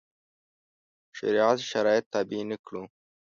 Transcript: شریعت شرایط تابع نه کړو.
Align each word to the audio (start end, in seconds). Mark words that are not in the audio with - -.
شریعت 1.17 1.57
شرایط 1.71 2.05
تابع 2.13 2.41
نه 2.49 2.57
کړو. 2.65 2.83